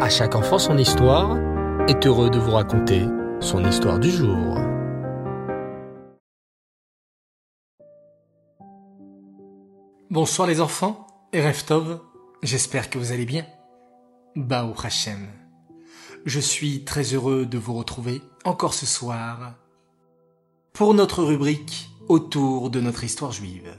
[0.00, 1.38] À chaque enfant son histoire
[1.86, 3.06] est heureux de vous raconter
[3.38, 4.58] son histoire du jour.
[10.10, 12.00] Bonsoir les enfants et Reftov,
[12.42, 13.46] j'espère que vous allez bien.
[14.34, 15.28] Bao Hashem.
[16.24, 19.54] Je suis très heureux de vous retrouver encore ce soir
[20.72, 23.72] pour notre rubrique autour de notre histoire juive.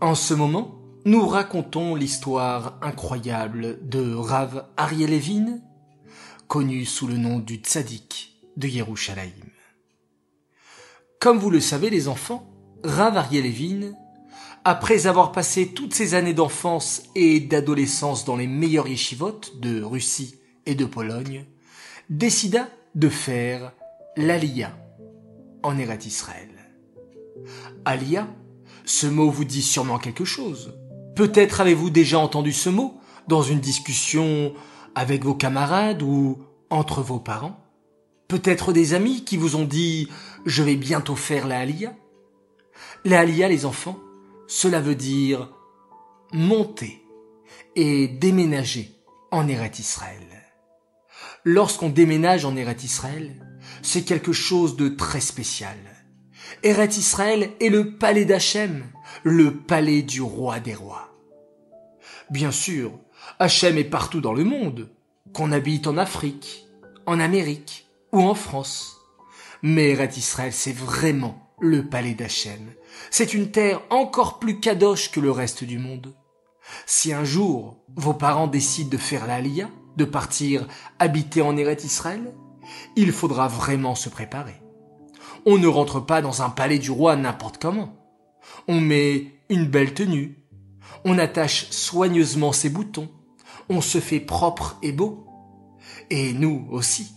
[0.00, 5.60] En ce moment, nous racontons l'histoire incroyable de Rav Ariel Levin,
[6.46, 9.32] connu sous le nom du tzaddik de Yerushalayim.
[11.18, 12.50] Comme vous le savez les enfants,
[12.84, 13.92] Rav Ariel Levin,
[14.64, 20.34] après avoir passé toutes ses années d'enfance et d'adolescence dans les meilleurs yeshivot de Russie
[20.66, 21.46] et de Pologne,
[22.10, 23.72] décida de faire
[24.16, 24.76] l'Aliyah
[25.62, 26.50] en Eretz Israël.
[27.86, 28.28] Aliyah,
[28.84, 30.74] ce mot vous dit sûrement quelque chose.
[31.20, 34.54] Peut-être avez-vous déjà entendu ce mot dans une discussion
[34.94, 36.38] avec vos camarades ou
[36.70, 37.62] entre vos parents?
[38.26, 40.08] Peut-être des amis qui vous ont dit
[40.46, 41.92] je vais bientôt faire la Aliyah.
[43.04, 43.98] La Aliyah, les enfants,
[44.48, 45.52] cela veut dire
[46.32, 47.04] monter
[47.76, 48.90] et déménager
[49.30, 50.26] en Eret Israël.
[51.44, 53.46] Lorsqu'on déménage en Eret Israël,
[53.82, 55.76] c'est quelque chose de très spécial.
[56.62, 58.86] Eret Israël est le palais d'Hachem,
[59.22, 61.09] le palais du roi des rois.
[62.30, 62.92] Bien sûr,
[63.40, 64.88] Hachem est partout dans le monde,
[65.34, 66.66] qu'on habite en Afrique,
[67.06, 68.98] en Amérique ou en France.
[69.62, 72.72] Mais Eret Israël, c'est vraiment le palais d'Hachem.
[73.10, 76.14] C'est une terre encore plus kadosh que le reste du monde.
[76.86, 80.68] Si un jour vos parents décident de faire l'Aliyah, de partir
[81.00, 82.32] habiter en Eret Israël,
[82.94, 84.62] il faudra vraiment se préparer.
[85.46, 87.96] On ne rentre pas dans un palais du roi n'importe comment.
[88.68, 90.36] On met une belle tenue.
[91.04, 93.08] On attache soigneusement ses boutons.
[93.68, 95.26] On se fait propre et beau.
[96.10, 97.12] Et nous aussi.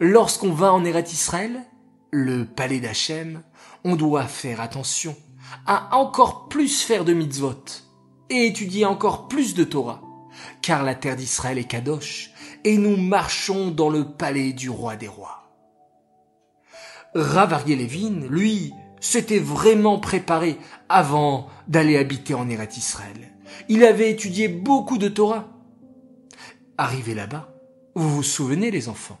[0.00, 1.62] Lorsqu'on va en Eret Israël,
[2.10, 3.42] le palais d'Hachem,
[3.84, 5.16] on doit faire attention
[5.66, 7.64] à encore plus faire de mitzvot
[8.30, 10.02] et étudier encore plus de Torah,
[10.62, 12.30] car la terre d'Israël est kadosh
[12.64, 15.42] et nous marchons dans le palais du roi des rois.
[17.14, 18.72] Ravarier Levin, lui,
[19.04, 20.56] s'était vraiment préparé
[20.88, 23.34] avant d'aller habiter en Eret Israël.
[23.68, 25.48] Il avait étudié beaucoup de Torah.
[26.78, 27.54] Arrivé là-bas,
[27.94, 29.20] vous vous souvenez les enfants,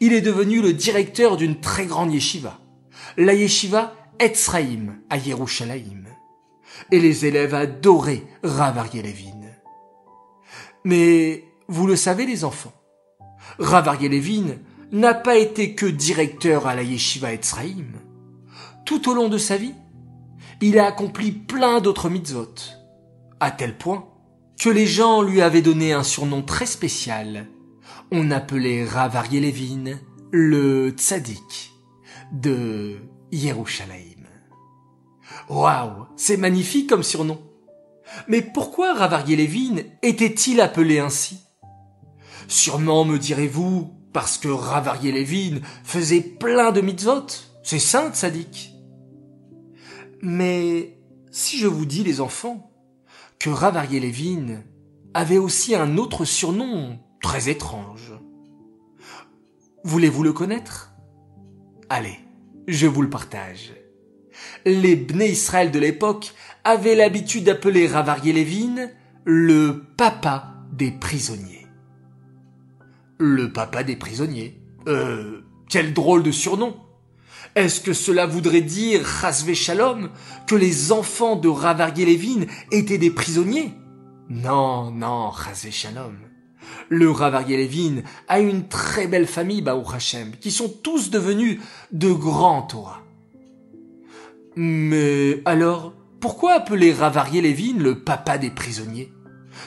[0.00, 2.58] il est devenu le directeur d'une très grande yeshiva,
[3.16, 6.04] la yeshiva Etzraïm à Yerushalayim.
[6.90, 9.40] Et les élèves adoraient Ravarier Levin.
[10.84, 12.72] Mais vous le savez les enfants,
[13.58, 14.56] Ravarier Levin
[14.92, 17.92] n'a pas été que directeur à la yeshiva Etzraïm.
[18.86, 19.74] Tout au long de sa vie,
[20.62, 22.54] il a accompli plein d'autres mitzvot,
[23.40, 24.08] à tel point
[24.58, 27.48] que les gens lui avaient donné un surnom très spécial.
[28.10, 29.98] On appelait Rav Levin
[30.30, 31.72] le tzaddik
[32.32, 32.96] de
[33.32, 34.24] Yerushalayim.
[35.50, 37.42] Waouh, c'est magnifique comme surnom.
[38.28, 41.40] Mais pourquoi Rav Levin était-il appelé ainsi?
[42.48, 47.26] Sûrement, me direz-vous, parce que Ravarier Levin faisait plein de mitzvot.
[47.62, 48.75] C'est saint, sadique.
[50.22, 50.98] Mais
[51.30, 52.70] si je vous dis, les enfants,
[53.38, 54.62] que Ravarier Levin
[55.14, 58.12] avait aussi un autre surnom très étrange.
[59.84, 60.92] Voulez-vous le connaître?
[61.88, 62.18] Allez,
[62.66, 63.72] je vous le partage.
[64.64, 66.34] Les Bnei Israël de l'époque
[66.64, 68.90] avaient l'habitude d'appeler Ravarier Levin
[69.24, 71.66] le papa des prisonniers.
[73.18, 74.60] Le papa des prisonniers.
[74.88, 76.76] Euh, quel drôle de surnom.
[77.56, 80.10] Est-ce que cela voudrait dire, Rasvé Shalom,
[80.46, 83.72] que les enfants de Ravarier Levin étaient des prisonniers?
[84.28, 86.18] Non, non, Rasvé Shalom.
[86.90, 91.58] Le Ravarier Levin a une très belle famille, Baou Hashem, qui sont tous devenus
[91.92, 93.00] de grands Torah.
[94.54, 99.10] Mais alors, pourquoi appeler Ravarier Levin le papa des prisonniers?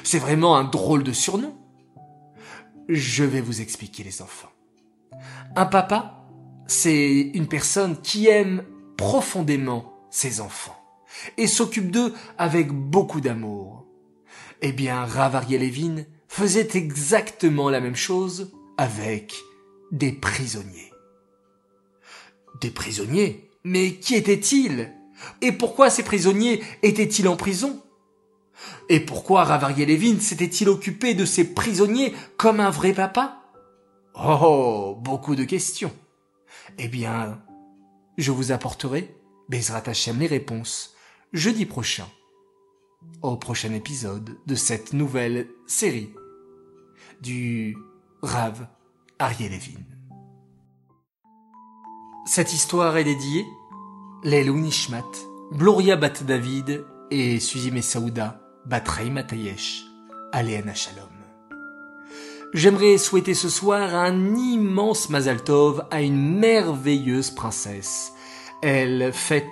[0.03, 1.57] C'est vraiment un drôle de surnom.
[2.87, 4.51] Je vais vous expliquer les enfants.
[5.55, 6.18] Un papa,
[6.71, 8.63] c'est une personne qui aime
[8.97, 10.77] profondément ses enfants
[11.37, 13.85] et s'occupe d'eux avec beaucoup d'amour.
[14.61, 19.35] Eh bien, Ravariel Levin faisait exactement la même chose avec
[19.91, 20.91] des prisonniers.
[22.61, 23.49] Des prisonniers?
[23.63, 24.91] Mais qui étaient-ils?
[25.41, 27.81] Et pourquoi ces prisonniers étaient-ils en prison?
[28.89, 33.41] Et pourquoi Ravarier Levin s'était-il occupé de ses prisonniers comme un vrai papa?
[34.15, 35.93] Oh, beaucoup de questions.
[36.77, 37.41] Eh bien,
[38.17, 39.15] je vous apporterai,
[39.49, 40.95] Bezrat Hashem, les réponses
[41.33, 42.07] jeudi prochain,
[43.21, 46.13] au prochain épisode de cette nouvelle série.
[47.21, 47.77] du
[48.21, 48.67] Rav
[49.19, 49.83] Ariel Levin.
[52.25, 53.45] Cette histoire est dédiée
[54.23, 55.03] Lelou Nishmat,
[55.51, 59.83] Gloria Bat David et Suzy Messaouda Bat Matayesh,
[60.31, 61.18] Aléana Shalom.
[62.51, 68.13] J'aimerais souhaiter ce soir un immense Mazal Tov à une merveilleuse princesse.
[68.63, 69.45] Elle fête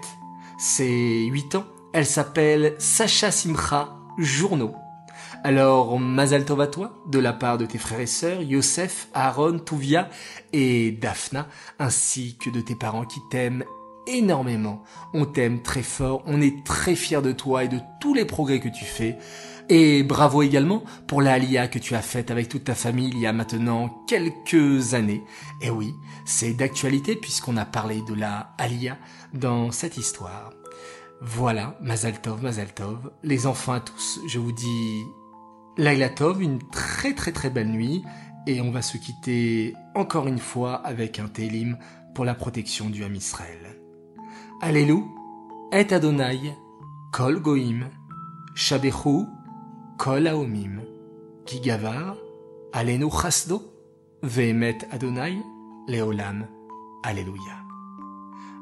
[0.58, 1.66] ses huit ans.
[1.94, 4.74] Elle s'appelle Sacha Simcha Journeau.
[5.44, 9.60] Alors, Mazal Tov à toi, de la part de tes frères et sœurs, Yosef, Aaron,
[9.60, 10.10] Touvia
[10.52, 11.48] et Daphna,
[11.78, 13.64] ainsi que de tes parents qui t'aiment
[14.08, 14.82] énormément.
[15.14, 18.60] On t'aime très fort, on est très fiers de toi et de tous les progrès
[18.60, 19.18] que tu fais.
[19.70, 23.20] Et bravo également pour la Alia que tu as faite avec toute ta famille il
[23.20, 25.24] y a maintenant quelques années.
[25.62, 25.94] Et oui,
[26.26, 28.98] c'est d'actualité puisqu'on a parlé de la Alia
[29.34, 30.52] dans cette histoire.
[31.22, 35.04] Voilà, Mazaltov, Mazaltov, les enfants à tous, je vous dis
[35.78, 38.04] Laila Tov, une très très très belle nuit,
[38.46, 41.78] et on va se quitter encore une fois avec un Télim
[42.14, 43.80] pour la protection du Ham Israël.
[44.62, 45.04] Allélu,
[45.72, 46.56] et Adonai,
[47.12, 47.90] Kol Goim,
[49.98, 50.82] Kol Aomim,
[51.46, 52.16] Kigavar,
[52.72, 53.62] Alenu Chasdo,
[54.22, 55.42] Vehemet Adonai,
[55.88, 56.48] Leolam,
[57.04, 57.64] Alléluia.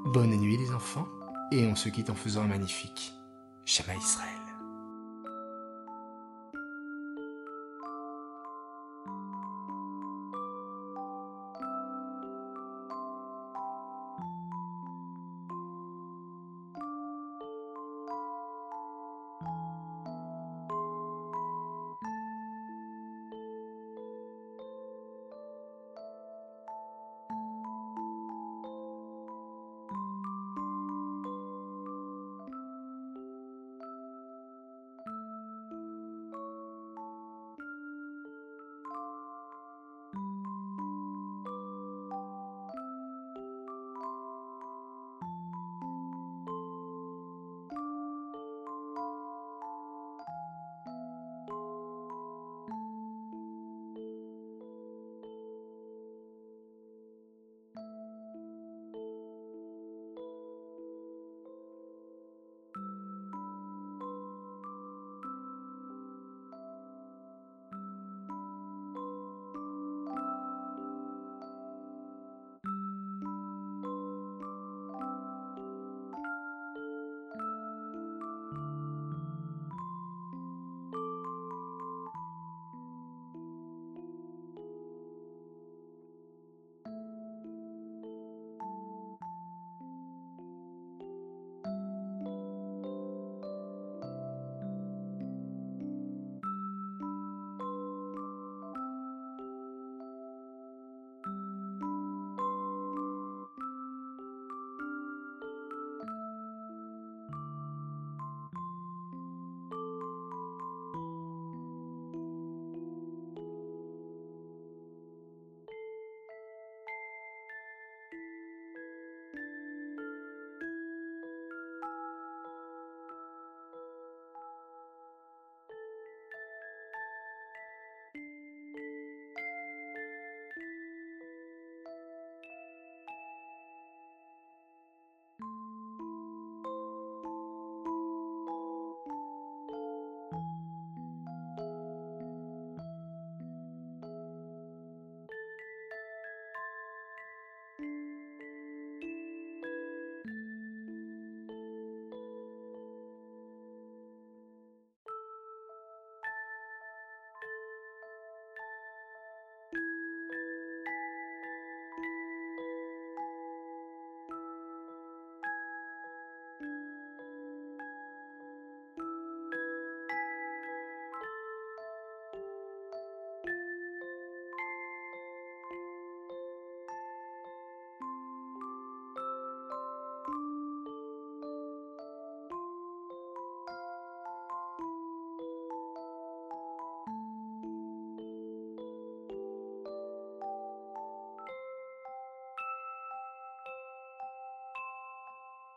[0.06, 1.08] Bonne nuit les enfants,
[1.52, 3.14] et on se quitte en faisant un magnifique
[3.66, 4.45] Shema Israël.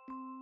[0.08, 0.37] you